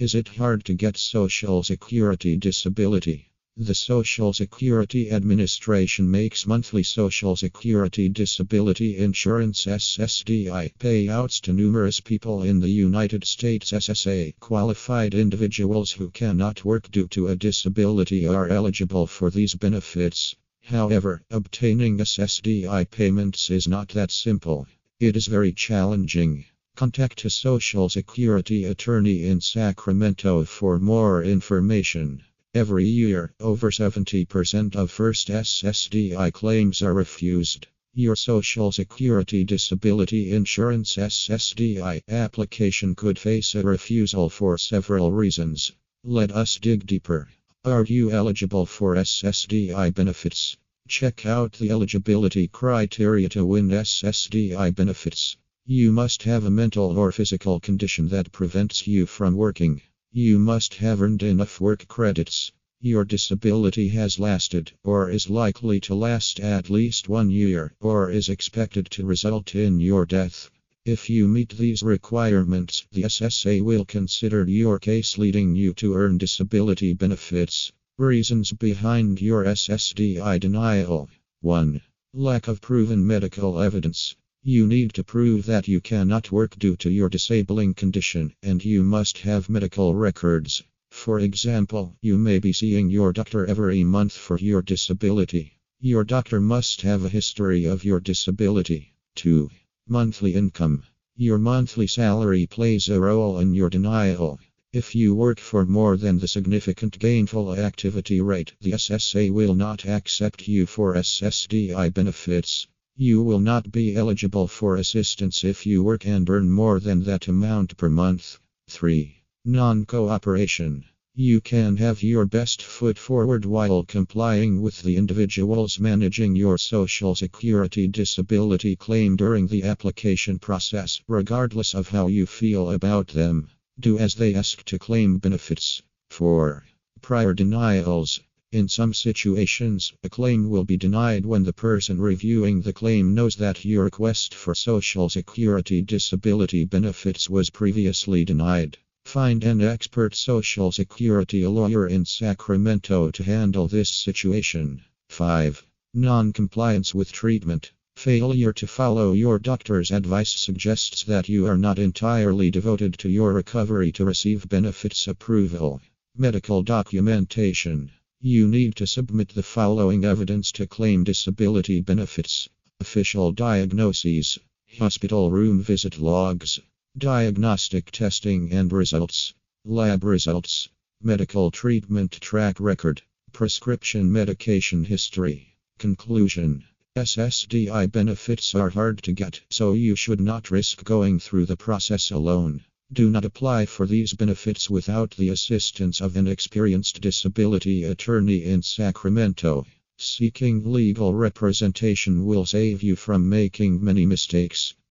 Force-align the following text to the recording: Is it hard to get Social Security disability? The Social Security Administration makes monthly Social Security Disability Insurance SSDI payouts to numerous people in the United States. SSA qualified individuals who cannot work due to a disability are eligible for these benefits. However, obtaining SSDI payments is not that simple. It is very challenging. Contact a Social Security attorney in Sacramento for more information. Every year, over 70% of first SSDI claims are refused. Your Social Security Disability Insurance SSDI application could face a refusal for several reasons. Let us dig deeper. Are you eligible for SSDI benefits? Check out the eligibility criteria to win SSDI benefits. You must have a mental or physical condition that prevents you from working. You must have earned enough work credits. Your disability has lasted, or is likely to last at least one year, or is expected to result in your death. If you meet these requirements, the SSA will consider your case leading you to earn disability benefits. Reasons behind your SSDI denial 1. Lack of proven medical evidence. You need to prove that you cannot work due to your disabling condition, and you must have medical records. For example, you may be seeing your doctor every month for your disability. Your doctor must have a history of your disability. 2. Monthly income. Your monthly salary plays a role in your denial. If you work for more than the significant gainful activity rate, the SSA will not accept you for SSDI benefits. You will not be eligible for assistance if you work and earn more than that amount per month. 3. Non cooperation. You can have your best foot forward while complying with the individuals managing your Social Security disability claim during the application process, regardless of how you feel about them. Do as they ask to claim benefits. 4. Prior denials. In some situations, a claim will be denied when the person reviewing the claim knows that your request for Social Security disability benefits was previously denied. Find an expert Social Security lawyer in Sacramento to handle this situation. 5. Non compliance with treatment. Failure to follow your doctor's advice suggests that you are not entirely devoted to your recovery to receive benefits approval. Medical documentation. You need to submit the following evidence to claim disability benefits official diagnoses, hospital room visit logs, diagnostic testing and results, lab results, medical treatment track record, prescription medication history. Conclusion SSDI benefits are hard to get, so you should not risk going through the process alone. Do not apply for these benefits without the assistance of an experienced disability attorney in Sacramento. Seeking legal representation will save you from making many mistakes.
Is 0.00 0.14
it 0.14 0.28
hard 0.28 0.64
to 0.64 0.72
get 0.72 0.96
Social 0.96 1.62
Security 1.62 2.34
disability? 2.34 3.28
The 3.58 3.74
Social 3.74 4.32
Security 4.32 5.10
Administration 5.10 6.10
makes 6.10 6.46
monthly 6.46 6.82
Social 6.82 7.36
Security 7.36 8.08
Disability 8.08 8.96
Insurance 8.96 9.66
SSDI 9.66 10.72
payouts 10.78 11.38
to 11.42 11.52
numerous 11.52 12.00
people 12.00 12.42
in 12.42 12.60
the 12.60 12.70
United 12.70 13.26
States. 13.26 13.72
SSA 13.72 14.32
qualified 14.40 15.12
individuals 15.12 15.92
who 15.92 16.08
cannot 16.08 16.64
work 16.64 16.90
due 16.90 17.08
to 17.08 17.28
a 17.28 17.36
disability 17.36 18.26
are 18.26 18.48
eligible 18.48 19.06
for 19.06 19.28
these 19.28 19.54
benefits. 19.54 20.34
However, 20.62 21.20
obtaining 21.30 21.98
SSDI 21.98 22.90
payments 22.90 23.50
is 23.50 23.68
not 23.68 23.90
that 23.90 24.10
simple. 24.10 24.66
It 24.98 25.14
is 25.14 25.26
very 25.26 25.52
challenging. 25.52 26.46
Contact 26.76 27.24
a 27.24 27.30
Social 27.30 27.88
Security 27.88 28.64
attorney 28.64 29.24
in 29.24 29.40
Sacramento 29.40 30.44
for 30.44 30.78
more 30.78 31.22
information. 31.22 32.22
Every 32.54 32.86
year, 32.86 33.34
over 33.38 33.70
70% 33.70 34.74
of 34.74 34.90
first 34.90 35.28
SSDI 35.28 36.32
claims 36.32 36.80
are 36.82 36.94
refused. 36.94 37.66
Your 37.92 38.16
Social 38.16 38.72
Security 38.72 39.44
Disability 39.44 40.32
Insurance 40.32 40.96
SSDI 40.96 42.02
application 42.08 42.94
could 42.94 43.18
face 43.18 43.54
a 43.54 43.62
refusal 43.62 44.30
for 44.30 44.56
several 44.56 45.12
reasons. 45.12 45.72
Let 46.02 46.32
us 46.32 46.58
dig 46.58 46.86
deeper. 46.86 47.28
Are 47.64 47.84
you 47.84 48.10
eligible 48.10 48.64
for 48.64 48.94
SSDI 48.94 49.94
benefits? 49.94 50.56
Check 50.88 51.26
out 51.26 51.52
the 51.52 51.70
eligibility 51.70 52.48
criteria 52.48 53.28
to 53.28 53.44
win 53.44 53.68
SSDI 53.68 54.74
benefits. 54.74 55.36
You 55.66 55.92
must 55.92 56.22
have 56.22 56.44
a 56.44 56.50
mental 56.50 56.98
or 56.98 57.12
physical 57.12 57.60
condition 57.60 58.08
that 58.08 58.32
prevents 58.32 58.86
you 58.86 59.06
from 59.06 59.36
working. 59.36 59.82
You 60.10 60.38
must 60.38 60.74
have 60.74 61.02
earned 61.02 61.22
enough 61.22 61.60
work 61.60 61.86
credits. 61.86 62.50
Your 62.80 63.04
disability 63.04 63.88
has 63.88 64.18
lasted, 64.18 64.72
or 64.82 65.10
is 65.10 65.28
likely 65.28 65.78
to 65.80 65.94
last 65.94 66.40
at 66.40 66.70
least 66.70 67.10
one 67.10 67.28
year, 67.28 67.74
or 67.78 68.10
is 68.10 68.30
expected 68.30 68.90
to 68.92 69.04
result 69.04 69.54
in 69.54 69.80
your 69.80 70.06
death. 70.06 70.50
If 70.86 71.10
you 71.10 71.28
meet 71.28 71.50
these 71.50 71.82
requirements, 71.82 72.86
the 72.90 73.02
SSA 73.02 73.60
will 73.62 73.84
consider 73.84 74.48
your 74.48 74.78
case 74.78 75.18
leading 75.18 75.54
you 75.54 75.74
to 75.74 75.94
earn 75.94 76.16
disability 76.16 76.94
benefits. 76.94 77.70
Reasons 77.98 78.50
behind 78.52 79.20
your 79.20 79.44
SSDI 79.44 80.40
denial 80.40 81.10
1. 81.42 81.82
Lack 82.14 82.48
of 82.48 82.62
proven 82.62 83.06
medical 83.06 83.60
evidence. 83.60 84.16
You 84.42 84.66
need 84.66 84.94
to 84.94 85.04
prove 85.04 85.44
that 85.46 85.68
you 85.68 85.82
cannot 85.82 86.32
work 86.32 86.58
due 86.58 86.74
to 86.76 86.90
your 86.90 87.10
disabling 87.10 87.74
condition, 87.74 88.32
and 88.42 88.64
you 88.64 88.82
must 88.82 89.18
have 89.18 89.50
medical 89.50 89.94
records. 89.94 90.62
For 90.88 91.20
example, 91.20 91.94
you 92.00 92.16
may 92.16 92.38
be 92.38 92.54
seeing 92.54 92.88
your 92.88 93.12
doctor 93.12 93.44
every 93.44 93.84
month 93.84 94.14
for 94.14 94.38
your 94.38 94.62
disability. 94.62 95.58
Your 95.78 96.04
doctor 96.04 96.40
must 96.40 96.80
have 96.80 97.04
a 97.04 97.10
history 97.10 97.66
of 97.66 97.84
your 97.84 98.00
disability. 98.00 98.94
2. 99.16 99.50
Monthly 99.86 100.34
income. 100.34 100.84
Your 101.16 101.36
monthly 101.36 101.86
salary 101.86 102.46
plays 102.46 102.88
a 102.88 102.98
role 102.98 103.40
in 103.40 103.52
your 103.52 103.68
denial. 103.68 104.38
If 104.72 104.94
you 104.94 105.14
work 105.14 105.38
for 105.38 105.66
more 105.66 105.98
than 105.98 106.18
the 106.18 106.28
significant 106.28 106.98
gainful 106.98 107.54
activity 107.56 108.22
rate, 108.22 108.54
the 108.62 108.72
SSA 108.72 109.32
will 109.32 109.54
not 109.54 109.84
accept 109.84 110.48
you 110.48 110.64
for 110.64 110.94
SSDI 110.94 111.92
benefits. 111.92 112.66
You 113.02 113.22
will 113.22 113.40
not 113.40 113.72
be 113.72 113.96
eligible 113.96 114.46
for 114.46 114.76
assistance 114.76 115.42
if 115.42 115.64
you 115.64 115.82
work 115.82 116.04
and 116.04 116.28
earn 116.28 116.50
more 116.50 116.78
than 116.78 117.02
that 117.04 117.28
amount 117.28 117.78
per 117.78 117.88
month. 117.88 118.38
3. 118.68 119.22
Non 119.46 119.86
cooperation. 119.86 120.84
You 121.14 121.40
can 121.40 121.78
have 121.78 122.02
your 122.02 122.26
best 122.26 122.60
foot 122.60 122.98
forward 122.98 123.46
while 123.46 123.84
complying 123.84 124.60
with 124.60 124.82
the 124.82 124.98
individuals 124.98 125.80
managing 125.80 126.36
your 126.36 126.58
Social 126.58 127.14
Security 127.14 127.88
disability 127.88 128.76
claim 128.76 129.16
during 129.16 129.46
the 129.46 129.62
application 129.62 130.38
process, 130.38 131.00
regardless 131.08 131.72
of 131.72 131.88
how 131.88 132.06
you 132.08 132.26
feel 132.26 132.70
about 132.70 133.08
them. 133.08 133.48
Do 133.80 133.96
as 133.96 134.14
they 134.14 134.34
ask 134.34 134.62
to 134.64 134.78
claim 134.78 135.16
benefits. 135.16 135.80
4. 136.10 136.66
Prior 137.00 137.32
denials. 137.32 138.20
In 138.52 138.66
some 138.66 138.92
situations, 138.92 139.92
a 140.02 140.08
claim 140.08 140.50
will 140.50 140.64
be 140.64 140.76
denied 140.76 141.24
when 141.24 141.44
the 141.44 141.52
person 141.52 142.00
reviewing 142.00 142.62
the 142.62 142.72
claim 142.72 143.14
knows 143.14 143.36
that 143.36 143.64
your 143.64 143.84
request 143.84 144.34
for 144.34 144.56
Social 144.56 145.08
Security 145.08 145.82
disability 145.82 146.64
benefits 146.64 147.30
was 147.30 147.48
previously 147.48 148.24
denied. 148.24 148.76
Find 149.04 149.44
an 149.44 149.60
expert 149.60 150.16
Social 150.16 150.72
Security 150.72 151.46
lawyer 151.46 151.86
in 151.86 152.04
Sacramento 152.04 153.12
to 153.12 153.22
handle 153.22 153.68
this 153.68 153.88
situation. 153.88 154.82
5. 155.10 155.64
Non 155.94 156.32
compliance 156.32 156.92
with 156.92 157.12
treatment. 157.12 157.70
Failure 157.94 158.52
to 158.54 158.66
follow 158.66 159.12
your 159.12 159.38
doctor's 159.38 159.92
advice 159.92 160.30
suggests 160.30 161.04
that 161.04 161.28
you 161.28 161.46
are 161.46 161.56
not 161.56 161.78
entirely 161.78 162.50
devoted 162.50 162.98
to 162.98 163.08
your 163.08 163.32
recovery 163.32 163.92
to 163.92 164.04
receive 164.04 164.48
benefits 164.48 165.06
approval. 165.06 165.80
Medical 166.16 166.64
documentation. 166.64 167.92
You 168.22 168.48
need 168.48 168.76
to 168.76 168.86
submit 168.86 169.30
the 169.30 169.42
following 169.42 170.04
evidence 170.04 170.52
to 170.52 170.66
claim 170.66 171.04
disability 171.04 171.80
benefits 171.80 172.50
official 172.78 173.32
diagnoses, 173.32 174.38
hospital 174.78 175.30
room 175.30 175.62
visit 175.62 175.98
logs, 175.98 176.60
diagnostic 176.98 177.90
testing 177.90 178.52
and 178.52 178.70
results, 178.70 179.32
lab 179.64 180.04
results, 180.04 180.68
medical 181.00 181.50
treatment 181.50 182.12
track 182.20 182.60
record, 182.60 183.00
prescription 183.32 184.12
medication 184.12 184.84
history. 184.84 185.56
Conclusion 185.78 186.64
SSDI 186.98 187.90
benefits 187.90 188.54
are 188.54 188.68
hard 188.68 189.02
to 189.04 189.12
get, 189.12 189.40
so 189.48 189.72
you 189.72 189.96
should 189.96 190.20
not 190.20 190.50
risk 190.50 190.84
going 190.84 191.18
through 191.20 191.46
the 191.46 191.56
process 191.56 192.10
alone. 192.10 192.64
Do 192.92 193.08
not 193.08 193.24
apply 193.24 193.66
for 193.66 193.86
these 193.86 194.14
benefits 194.14 194.68
without 194.68 195.12
the 195.12 195.28
assistance 195.28 196.00
of 196.00 196.16
an 196.16 196.26
experienced 196.26 197.00
disability 197.00 197.84
attorney 197.84 198.42
in 198.42 198.62
Sacramento. 198.62 199.64
Seeking 199.96 200.72
legal 200.72 201.14
representation 201.14 202.24
will 202.24 202.44
save 202.44 202.82
you 202.82 202.96
from 202.96 203.28
making 203.28 203.84
many 203.84 204.06
mistakes. 204.06 204.74